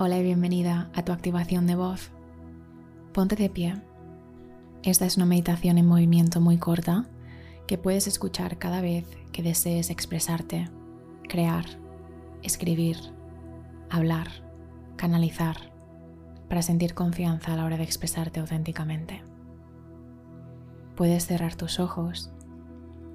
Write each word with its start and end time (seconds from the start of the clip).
Hola 0.00 0.16
y 0.18 0.22
bienvenida 0.22 0.90
a 0.94 1.04
tu 1.04 1.10
activación 1.10 1.66
de 1.66 1.74
voz. 1.74 2.12
Ponte 3.12 3.34
de 3.34 3.50
pie. 3.50 3.74
Esta 4.84 5.06
es 5.06 5.16
una 5.16 5.26
meditación 5.26 5.76
en 5.76 5.86
movimiento 5.86 6.40
muy 6.40 6.56
corta 6.56 7.06
que 7.66 7.78
puedes 7.78 8.06
escuchar 8.06 8.58
cada 8.58 8.80
vez 8.80 9.04
que 9.32 9.42
desees 9.42 9.90
expresarte, 9.90 10.68
crear, 11.28 11.64
escribir, 12.44 12.96
hablar, 13.90 14.28
canalizar, 14.94 15.72
para 16.48 16.62
sentir 16.62 16.94
confianza 16.94 17.54
a 17.54 17.56
la 17.56 17.64
hora 17.64 17.76
de 17.76 17.82
expresarte 17.82 18.38
auténticamente. 18.38 19.24
Puedes 20.94 21.26
cerrar 21.26 21.56
tus 21.56 21.80
ojos 21.80 22.30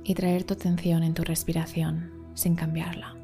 y 0.03 0.15
traer 0.15 0.43
tu 0.43 0.55
atención 0.55 1.03
en 1.03 1.13
tu 1.13 1.23
respiración 1.23 2.11
sin 2.33 2.55
cambiarla. 2.55 3.22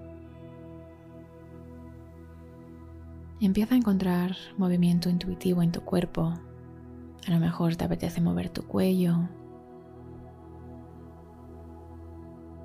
Empieza 3.41 3.73
a 3.73 3.77
encontrar 3.77 4.35
movimiento 4.57 5.09
intuitivo 5.09 5.61
en 5.61 5.71
tu 5.71 5.81
cuerpo. 5.81 6.33
A 7.25 7.31
lo 7.31 7.39
mejor 7.39 7.77
te 7.77 7.85
apetece 7.85 8.19
mover 8.19 8.49
tu 8.49 8.63
cuello. 8.63 9.17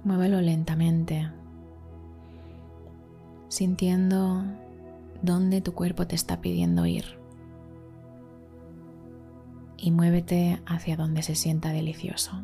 Muévelo 0.02 0.40
lentamente, 0.40 1.30
sintiendo 3.48 4.42
dónde 5.22 5.60
tu 5.60 5.74
cuerpo 5.74 6.08
te 6.08 6.16
está 6.16 6.40
pidiendo 6.40 6.86
ir. 6.86 7.04
Y 9.76 9.92
muévete 9.92 10.60
hacia 10.66 10.96
donde 10.96 11.22
se 11.22 11.36
sienta 11.36 11.70
delicioso. 11.70 12.42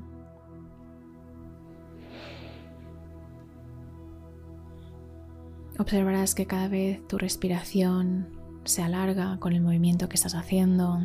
Observarás 5.80 6.34
que 6.34 6.44
cada 6.44 6.68
vez 6.68 7.00
tu 7.08 7.16
respiración 7.16 8.28
se 8.64 8.82
alarga 8.82 9.38
con 9.38 9.54
el 9.54 9.62
movimiento 9.62 10.10
que 10.10 10.16
estás 10.16 10.34
haciendo 10.34 11.00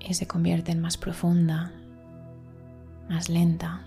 y 0.00 0.12
se 0.12 0.26
convierte 0.26 0.70
en 0.70 0.82
más 0.82 0.98
profunda, 0.98 1.72
más 3.08 3.30
lenta. 3.30 3.86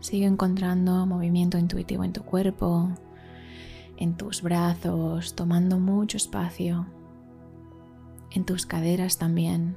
Sigue 0.00 0.24
encontrando 0.24 1.04
movimiento 1.04 1.58
intuitivo 1.58 2.02
en 2.02 2.14
tu 2.14 2.22
cuerpo, 2.22 2.88
en 3.98 4.16
tus 4.16 4.40
brazos, 4.40 5.34
tomando 5.34 5.78
mucho 5.78 6.16
espacio, 6.16 6.86
en 8.30 8.46
tus 8.46 8.64
caderas 8.64 9.18
también 9.18 9.76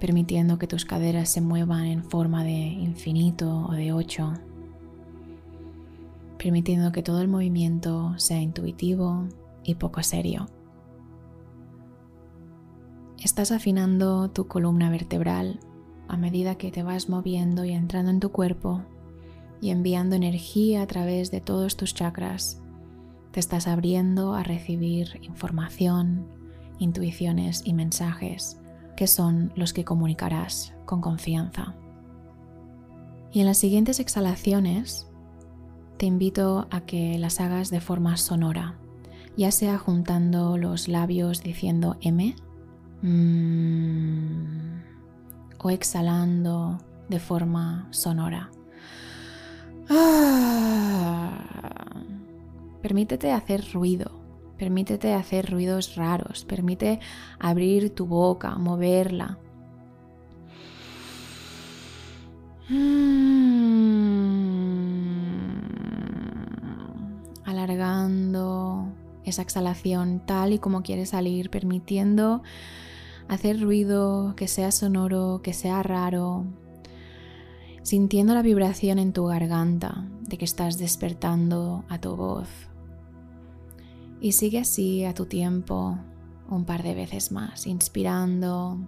permitiendo 0.00 0.58
que 0.58 0.66
tus 0.66 0.84
caderas 0.84 1.28
se 1.28 1.40
muevan 1.40 1.86
en 1.86 2.04
forma 2.04 2.44
de 2.44 2.52
infinito 2.52 3.66
o 3.68 3.72
de 3.72 3.92
ocho, 3.92 4.32
permitiendo 6.38 6.92
que 6.92 7.02
todo 7.02 7.20
el 7.20 7.28
movimiento 7.28 8.18
sea 8.18 8.40
intuitivo 8.40 9.26
y 9.62 9.76
poco 9.76 10.02
serio. 10.02 10.46
Estás 13.22 13.52
afinando 13.52 14.30
tu 14.30 14.46
columna 14.46 14.90
vertebral 14.90 15.60
a 16.08 16.16
medida 16.18 16.56
que 16.56 16.70
te 16.70 16.82
vas 16.82 17.08
moviendo 17.08 17.64
y 17.64 17.72
entrando 17.72 18.10
en 18.10 18.20
tu 18.20 18.30
cuerpo 18.30 18.82
y 19.62 19.70
enviando 19.70 20.16
energía 20.16 20.82
a 20.82 20.86
través 20.86 21.30
de 21.30 21.40
todos 21.40 21.78
tus 21.78 21.94
chakras. 21.94 22.60
Te 23.30 23.40
estás 23.40 23.66
abriendo 23.66 24.34
a 24.34 24.42
recibir 24.42 25.18
información, 25.22 26.26
intuiciones 26.78 27.62
y 27.64 27.72
mensajes 27.72 28.60
que 28.96 29.06
son 29.06 29.52
los 29.56 29.72
que 29.72 29.84
comunicarás 29.84 30.74
con 30.84 31.00
confianza. 31.00 31.74
Y 33.32 33.40
en 33.40 33.46
las 33.46 33.58
siguientes 33.58 34.00
exhalaciones 34.00 35.08
te 35.96 36.06
invito 36.06 36.66
a 36.70 36.82
que 36.82 37.18
las 37.18 37.40
hagas 37.40 37.70
de 37.70 37.80
forma 37.80 38.16
sonora, 38.16 38.78
ya 39.36 39.50
sea 39.50 39.78
juntando 39.78 40.56
los 40.56 40.88
labios 40.88 41.42
diciendo 41.42 41.96
M 42.00 42.36
mm, 43.02 44.80
o 45.58 45.70
exhalando 45.70 46.78
de 47.08 47.18
forma 47.18 47.88
sonora. 47.90 48.50
Ah. 49.90 51.30
permítete 52.80 53.32
hacer 53.32 53.62
ruido 53.72 54.23
Permítete 54.58 55.14
hacer 55.14 55.50
ruidos 55.50 55.96
raros, 55.96 56.44
permite 56.44 57.00
abrir 57.38 57.90
tu 57.90 58.06
boca, 58.06 58.54
moverla. 58.56 59.38
Mm. 62.68 63.14
Alargando 67.44 68.88
esa 69.24 69.42
exhalación 69.42 70.22
tal 70.24 70.52
y 70.52 70.58
como 70.58 70.82
quiere 70.82 71.06
salir, 71.06 71.50
permitiendo 71.50 72.42
hacer 73.28 73.60
ruido 73.60 74.34
que 74.36 74.48
sea 74.48 74.70
sonoro, 74.70 75.40
que 75.42 75.52
sea 75.52 75.82
raro, 75.82 76.44
sintiendo 77.82 78.34
la 78.34 78.42
vibración 78.42 78.98
en 78.98 79.12
tu 79.12 79.26
garganta 79.26 80.06
de 80.20 80.38
que 80.38 80.44
estás 80.44 80.78
despertando 80.78 81.84
a 81.88 81.98
tu 81.98 82.16
voz. 82.16 82.48
Y 84.24 84.32
sigue 84.32 84.58
así 84.58 85.04
a 85.04 85.12
tu 85.12 85.26
tiempo 85.26 85.98
un 86.48 86.64
par 86.64 86.82
de 86.82 86.94
veces 86.94 87.30
más, 87.30 87.66
inspirando 87.66 88.78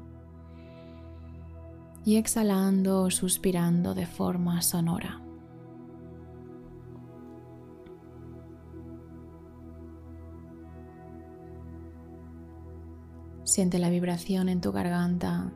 y 2.07 2.17
exhalando 2.17 3.03
o 3.03 3.11
suspirando 3.11 3.95
de 3.95 4.07
forma 4.07 4.63
sonora. 4.63 5.21
Siente 13.45 13.79
la 13.79 13.91
vibración 13.91 14.49
en 14.49 14.63
tu 14.63 14.73
garganta 14.73 15.53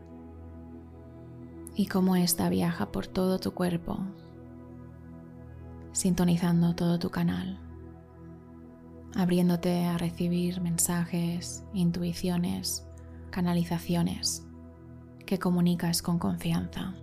y 1.74 1.86
cómo 1.86 2.16
ésta 2.16 2.50
viaja 2.50 2.92
por 2.92 3.06
todo 3.06 3.38
tu 3.38 3.54
cuerpo, 3.54 3.98
sintonizando 5.92 6.74
todo 6.74 6.98
tu 6.98 7.08
canal 7.08 7.69
abriéndote 9.16 9.84
a 9.84 9.98
recibir 9.98 10.60
mensajes, 10.60 11.64
intuiciones, 11.74 12.86
canalizaciones 13.30 14.46
que 15.26 15.38
comunicas 15.38 16.02
con 16.02 16.18
confianza. 16.18 16.94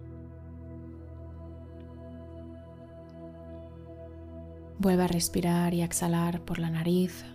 Vuelve 4.79 5.03
a 5.03 5.07
respirar 5.07 5.73
y 5.73 5.81
a 5.81 5.85
exhalar 5.85 6.41
por 6.41 6.59
la 6.59 6.69
nariz, 6.69 7.25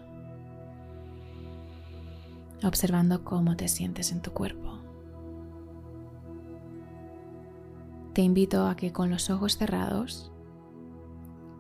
observando 2.63 3.25
cómo 3.25 3.57
te 3.57 3.69
sientes 3.69 4.13
en 4.13 4.23
tu 4.23 4.33
cuerpo. 4.33 4.79
Te 8.13 8.23
invito 8.23 8.67
a 8.67 8.77
que 8.77 8.93
con 8.93 9.11
los 9.11 9.31
ojos 9.31 9.57
cerrados 9.57 10.31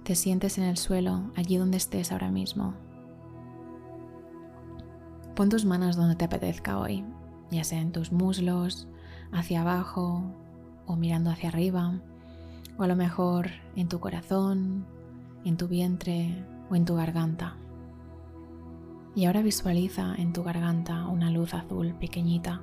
te 0.04 0.14
sientes 0.14 0.58
en 0.58 0.64
el 0.64 0.76
suelo, 0.76 1.32
allí 1.34 1.56
donde 1.56 1.78
estés 1.78 2.12
ahora 2.12 2.30
mismo, 2.30 2.74
Pon 5.34 5.48
tus 5.48 5.64
manos 5.64 5.96
donde 5.96 6.14
te 6.14 6.26
apetezca 6.26 6.78
hoy, 6.78 7.04
ya 7.50 7.64
sea 7.64 7.80
en 7.80 7.90
tus 7.90 8.12
muslos, 8.12 8.86
hacia 9.32 9.62
abajo 9.62 10.22
o 10.86 10.96
mirando 10.96 11.30
hacia 11.30 11.48
arriba, 11.48 12.00
o 12.76 12.82
a 12.82 12.86
lo 12.86 12.96
mejor 12.96 13.50
en 13.74 13.88
tu 13.88 13.98
corazón, 13.98 14.84
en 15.44 15.56
tu 15.56 15.68
vientre 15.68 16.44
o 16.70 16.76
en 16.76 16.84
tu 16.84 16.96
garganta. 16.96 17.56
Y 19.14 19.24
ahora 19.24 19.40
visualiza 19.40 20.14
en 20.16 20.34
tu 20.34 20.42
garganta 20.42 21.06
una 21.06 21.30
luz 21.30 21.54
azul 21.54 21.94
pequeñita. 21.94 22.60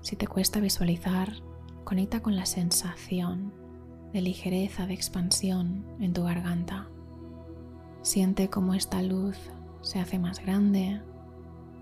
Si 0.00 0.16
te 0.16 0.26
cuesta 0.26 0.58
visualizar, 0.58 1.32
conecta 1.84 2.22
con 2.22 2.34
la 2.34 2.46
sensación 2.46 3.52
de 4.12 4.20
ligereza, 4.20 4.86
de 4.86 4.94
expansión 4.94 5.84
en 6.00 6.12
tu 6.12 6.24
garganta. 6.24 6.88
Siente 8.02 8.50
cómo 8.50 8.74
esta 8.74 9.00
luz 9.02 9.36
se 9.80 10.00
hace 10.00 10.18
más 10.18 10.40
grande 10.40 11.00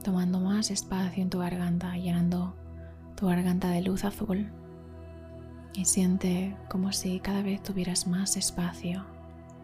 tomando 0.04 0.38
más 0.38 0.70
espacio 0.70 1.22
en 1.22 1.30
tu 1.30 1.40
garganta, 1.40 1.96
llenando 1.96 2.54
tu 3.16 3.26
garganta 3.26 3.70
de 3.70 3.82
luz 3.82 4.04
azul. 4.04 4.52
Y 5.74 5.86
siente 5.86 6.56
como 6.70 6.92
si 6.92 7.18
cada 7.18 7.42
vez 7.42 7.60
tuvieras 7.60 8.06
más 8.06 8.36
espacio, 8.36 9.04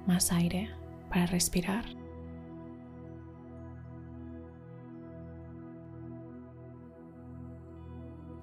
más 0.07 0.33
aire 0.33 0.71
para 1.09 1.27
respirar. 1.27 1.85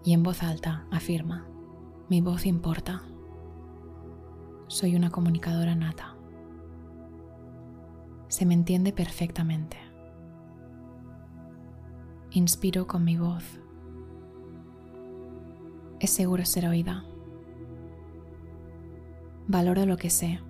Y 0.05 0.13
en 0.13 0.23
voz 0.23 0.44
alta 0.44 0.85
afirma, 0.91 1.45
mi 2.07 2.21
voz 2.21 2.45
importa. 2.45 3.01
Soy 4.67 4.95
una 4.95 5.09
comunicadora 5.09 5.75
nata. 5.75 6.15
Se 8.29 8.45
me 8.45 8.53
entiende 8.53 8.94
perfectamente. 8.94 9.86
Inspiro 12.31 12.88
con 12.88 13.06
mi 13.06 13.18
voz. 13.18 13.62
Es 16.01 16.09
seguro 16.09 16.44
ser 16.45 16.68
oída. 16.68 17.06
Valoro 19.47 19.85
lo 19.85 19.95
que 19.95 20.09
sé. 20.09 20.41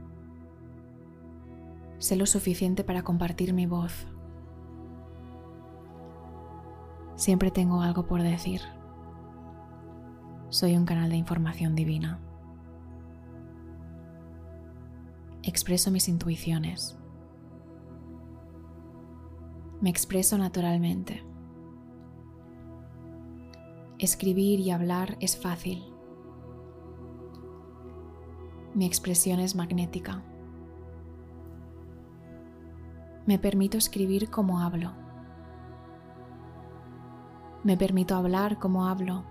Sé 1.99 2.15
lo 2.15 2.25
suficiente 2.25 2.83
para 2.83 3.03
compartir 3.03 3.53
mi 3.53 3.67
voz. 3.67 4.07
Siempre 7.15 7.51
tengo 7.51 7.81
algo 7.81 8.07
por 8.07 8.23
decir. 8.23 8.61
Soy 10.49 10.75
un 10.75 10.85
canal 10.85 11.11
de 11.11 11.15
información 11.15 11.75
divina. 11.75 12.19
Expreso 15.43 15.91
mis 15.91 16.09
intuiciones. 16.09 16.97
Me 19.79 19.91
expreso 19.91 20.39
naturalmente. 20.39 21.26
Escribir 23.99 24.59
y 24.59 24.69
hablar 24.69 25.17
es 25.21 25.35
fácil. 25.35 25.83
Mi 28.75 28.85
expresión 28.85 29.39
es 29.39 29.55
magnética. 29.55 30.21
Me 33.25 33.39
permito 33.39 33.79
escribir 33.79 34.29
como 34.29 34.59
hablo. 34.59 34.91
Me 37.63 37.75
permito 37.75 38.15
hablar 38.15 38.59
como 38.59 38.85
hablo. 38.85 39.25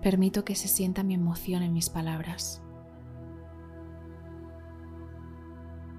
Permito 0.00 0.46
que 0.46 0.54
se 0.54 0.68
sienta 0.68 1.02
mi 1.02 1.12
emoción 1.12 1.62
en 1.62 1.74
mis 1.74 1.90
palabras. 1.90 2.62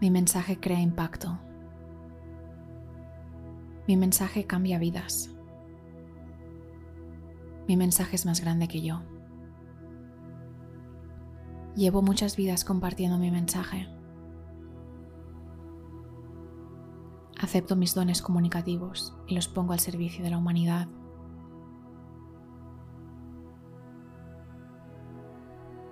Mi 0.02 0.10
mensaje 0.10 0.60
crea 0.60 0.82
impacto. 0.82 1.40
Mi 3.88 3.96
mensaje 3.96 4.48
cambia 4.48 4.80
vidas. 4.80 5.33
Mi 7.68 7.78
mensaje 7.78 8.16
es 8.16 8.26
más 8.26 8.42
grande 8.42 8.68
que 8.68 8.82
yo. 8.82 9.02
Llevo 11.76 12.02
muchas 12.02 12.36
vidas 12.36 12.66
compartiendo 12.66 13.18
mi 13.18 13.32
mensaje. 13.32 13.88
Acepto 17.40 17.76
mis 17.76 17.96
dones 17.96 18.22
comunicativos 18.22 19.18
y 19.28 19.36
los 19.36 19.48
pongo 19.48 19.74
al 19.74 19.80
servicio 19.80 20.24
de 20.24 20.30
la 20.30 20.38
humanidad. 20.38 20.88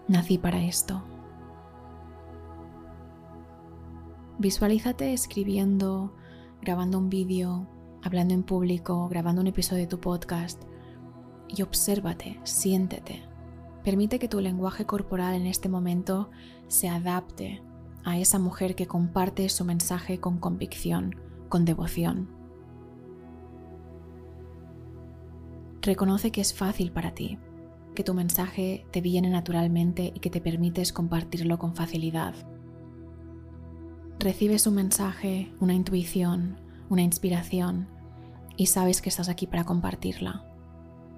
Nací 0.08 0.38
para 0.38 0.62
esto. 0.62 1.02
Visualízate 4.40 5.14
escribiendo, 5.14 6.14
grabando 6.62 6.98
un 6.98 7.10
vídeo, 7.10 7.68
hablando 8.04 8.34
en 8.34 8.44
público, 8.44 9.08
grabando 9.08 9.42
un 9.42 9.48
episodio 9.48 9.84
de 9.84 9.88
tu 9.88 10.00
podcast 10.00 10.64
y 11.56 11.62
obsérvate, 11.62 12.40
siéntete. 12.44 13.24
Permite 13.84 14.20
que 14.20 14.28
tu 14.28 14.40
lenguaje 14.40 14.86
corporal 14.86 15.34
en 15.34 15.48
este 15.48 15.70
momento 15.70 16.30
se 16.68 16.88
adapte 16.88 17.64
a 18.04 18.18
esa 18.18 18.40
mujer 18.40 18.76
que 18.76 18.88
comparte 18.88 19.48
su 19.50 19.66
mensaje 19.66 20.20
con 20.20 20.38
convicción, 20.38 21.16
con 21.50 21.66
devoción. 21.66 22.30
Reconoce 25.82 26.32
que 26.32 26.42
es 26.42 26.54
fácil 26.54 26.92
para 26.92 27.14
ti, 27.14 27.40
que 27.96 28.04
tu 28.04 28.14
mensaje 28.14 28.86
te 28.92 29.02
viene 29.02 29.30
naturalmente 29.30 30.12
y 30.16 30.20
que 30.20 30.30
te 30.30 30.42
permites 30.42 30.94
compartirlo 30.94 31.58
con 31.58 31.76
facilidad. 31.76 32.36
Recibes 34.20 34.68
un 34.68 34.76
mensaje, 34.76 35.52
una 35.60 35.74
intuición, 35.74 36.60
una 36.90 37.02
inspiración 37.02 37.88
y 38.58 38.68
sabes 38.68 39.02
que 39.02 39.10
estás 39.10 39.30
aquí 39.30 39.48
para 39.48 39.64
compartirla. 39.64 40.51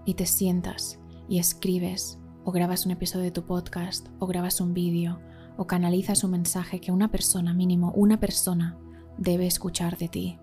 Y 0.05 0.15
te 0.15 0.25
sientas 0.25 0.99
y 1.29 1.39
escribes 1.39 2.19
o 2.43 2.51
grabas 2.51 2.85
un 2.85 2.91
episodio 2.91 3.25
de 3.25 3.31
tu 3.31 3.45
podcast 3.45 4.07
o 4.19 4.27
grabas 4.27 4.59
un 4.59 4.73
vídeo 4.73 5.19
o 5.57 5.65
canalizas 5.65 6.23
un 6.23 6.31
mensaje 6.31 6.81
que 6.81 6.91
una 6.91 7.09
persona, 7.09 7.53
mínimo 7.53 7.91
una 7.95 8.19
persona, 8.19 8.77
debe 9.17 9.47
escuchar 9.47 9.97
de 9.97 10.07
ti. 10.09 10.39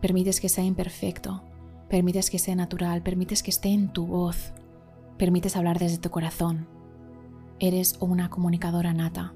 Permites 0.00 0.40
que 0.40 0.48
sea 0.48 0.64
imperfecto, 0.64 1.42
permites 1.88 2.30
que 2.30 2.38
sea 2.38 2.54
natural, 2.54 3.02
permites 3.02 3.42
que 3.42 3.50
esté 3.50 3.70
en 3.70 3.92
tu 3.92 4.06
voz, 4.06 4.52
permites 5.16 5.56
hablar 5.56 5.78
desde 5.78 5.98
tu 5.98 6.10
corazón. 6.10 6.68
Eres 7.58 7.96
una 8.00 8.28
comunicadora 8.28 8.92
nata, 8.92 9.32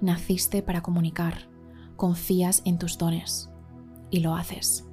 naciste 0.00 0.62
para 0.62 0.82
comunicar, 0.82 1.48
confías 1.96 2.60
en 2.64 2.78
tus 2.78 2.98
dones 2.98 3.50
y 4.10 4.20
lo 4.20 4.34
haces. 4.34 4.86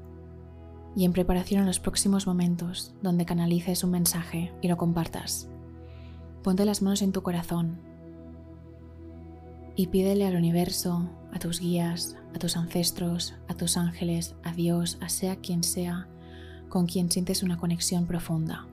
Y 0.95 1.06
en 1.06 1.13
preparación 1.13 1.62
a 1.62 1.65
los 1.65 1.80
próximos 1.80 2.27
momentos 2.27 2.94
donde 3.01 3.25
canalices 3.25 3.83
un 3.83 3.91
mensaje 3.91 4.51
y 4.62 4.68
lo 4.68 4.77
compartas, 4.77 5.47
ponte 6.44 6.65
las 6.65 6.81
manos 6.81 7.01
en 7.01 7.12
tu 7.12 7.21
corazón 7.21 7.80
y 9.80 9.88
pídele 9.88 10.27
al 10.27 10.36
universo, 10.36 11.09
a 11.31 11.39
tus 11.39 11.62
guías, 11.62 12.18
a 12.36 12.38
tus 12.38 12.57
ancestros, 12.57 13.36
a 13.47 13.53
tus 13.53 13.77
ángeles, 13.77 14.36
a 14.44 14.51
Dios, 14.51 14.97
a 15.00 15.07
sea 15.07 15.38
quien 15.38 15.63
sea, 15.63 16.09
con 16.68 16.86
quien 16.86 17.09
sientes 17.09 17.44
una 17.44 17.57
conexión 17.57 18.06
profunda. 18.06 18.68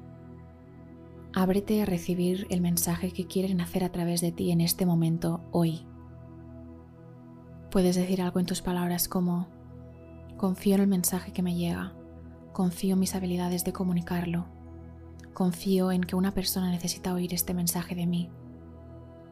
Ábrete 1.32 1.80
a 1.80 1.84
recibir 1.84 2.48
el 2.50 2.60
mensaje 2.60 3.12
que 3.12 3.26
quieren 3.26 3.60
hacer 3.60 3.84
a 3.84 3.92
través 3.92 4.20
de 4.20 4.32
ti 4.32 4.50
en 4.50 4.60
este 4.60 4.84
momento, 4.84 5.42
hoy. 5.52 5.86
Puedes 7.70 7.94
decir 7.94 8.20
algo 8.20 8.40
en 8.40 8.46
tus 8.46 8.62
palabras 8.62 9.06
como, 9.06 9.46
confío 10.36 10.74
en 10.74 10.80
el 10.80 10.86
mensaje 10.88 11.32
que 11.32 11.42
me 11.42 11.54
llega, 11.54 11.92
confío 12.56 12.94
en 12.94 13.00
mis 13.00 13.14
habilidades 13.14 13.66
de 13.66 13.74
comunicarlo, 13.74 14.46
confío 15.34 15.92
en 15.92 16.00
que 16.00 16.16
una 16.16 16.32
persona 16.32 16.70
necesita 16.70 17.12
oír 17.12 17.34
este 17.34 17.52
mensaje 17.52 17.94
de 17.94 18.06
mí. 18.06 18.30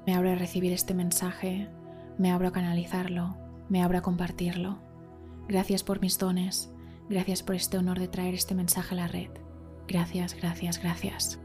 Me 0.06 0.14
abro 0.14 0.30
a 0.30 0.34
recibir 0.34 0.74
este 0.74 0.92
mensaje 0.92 1.70
me 2.18 2.30
abro 2.30 2.48
a 2.48 2.52
canalizarlo, 2.52 3.34
me 3.70 3.82
abro 3.82 3.96
a 3.96 4.02
compartirlo. 4.02 4.78
Gracias 5.48 5.82
por 5.82 6.02
mis 6.02 6.18
dones, 6.18 6.70
gracias 7.08 7.42
por 7.42 7.54
este 7.54 7.78
honor 7.78 7.98
de 7.98 8.08
traer 8.08 8.34
este 8.34 8.54
mensaje 8.54 8.94
a 8.94 8.98
la 8.98 9.08
red. 9.08 9.30
Gracias, 9.88 10.34
gracias, 10.34 10.78
gracias. 10.78 11.40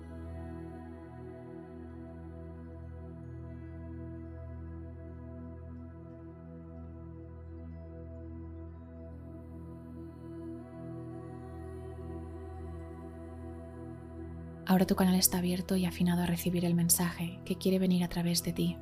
Ahora 14.70 14.86
tu 14.86 14.96
canal 14.96 15.16
está 15.16 15.40
abierto 15.40 15.76
y 15.78 15.88
afinado 15.88 16.22
a 16.22 16.28
recibir 16.28 16.64
el 16.64 16.76
mensaje 16.76 17.40
que 17.44 17.56
quiere 17.56 17.80
venir 17.80 18.04
a 18.04 18.08
través 18.08 18.44
de 18.44 18.54
ti. 18.54 18.78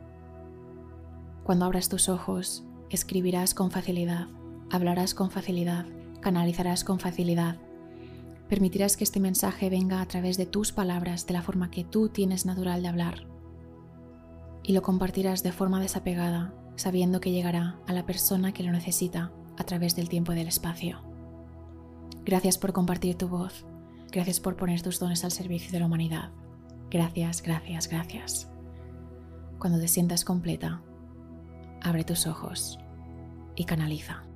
Cuando 1.45 1.63
abras 1.63 1.87
tus 1.87 2.09
ojos, 2.09 2.65
escribirás 2.89 3.53
con 3.53 3.71
facilidad, 3.71 4.27
hablarás 4.69 5.13
con 5.13 5.31
facilidad, 5.31 5.85
canalizarás 6.19 6.83
con 6.83 6.99
facilidad. 6.99 7.55
Permitirás 8.49 8.97
que 8.97 9.05
este 9.05 9.21
mensaje 9.21 9.69
venga 9.69 10.01
a 10.01 10.05
través 10.05 10.35
de 10.35 10.45
tus 10.45 10.73
palabras 10.73 11.25
de 11.25 11.31
la 11.31 11.41
forma 11.41 11.71
que 11.71 11.85
tú 11.85 12.09
tienes 12.09 12.45
natural 12.45 12.81
de 12.81 12.89
hablar. 12.89 13.25
Y 14.63 14.73
lo 14.73 14.81
compartirás 14.81 15.41
de 15.41 15.53
forma 15.53 15.79
desapegada, 15.79 16.53
sabiendo 16.75 17.21
que 17.21 17.31
llegará 17.31 17.79
a 17.87 17.93
la 17.93 18.05
persona 18.05 18.51
que 18.51 18.63
lo 18.63 18.73
necesita 18.73 19.31
a 19.55 19.63
través 19.63 19.95
del 19.95 20.09
tiempo 20.09 20.33
y 20.33 20.35
del 20.35 20.49
espacio. 20.49 20.99
Gracias 22.25 22.57
por 22.57 22.73
compartir 22.73 23.15
tu 23.15 23.29
voz. 23.29 23.65
Gracias 24.11 24.39
por 24.39 24.55
poner 24.55 24.81
tus 24.81 24.99
dones 24.99 25.23
al 25.23 25.31
servicio 25.31 25.71
de 25.71 25.79
la 25.79 25.85
humanidad. 25.85 26.31
Gracias, 26.89 27.41
gracias, 27.41 27.87
gracias. 27.87 28.51
Cuando 29.59 29.79
te 29.79 29.87
sientas 29.87 30.23
completa, 30.23 30.81
abre 31.81 32.03
tus 32.03 32.27
ojos 32.27 32.79
y 33.55 33.65
canaliza. 33.65 34.26